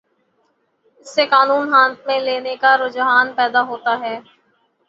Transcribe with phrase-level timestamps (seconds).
[0.99, 4.19] اس سے قانون ہاتھ میں لینے کا رجحان پیدا ہوتا ہے۔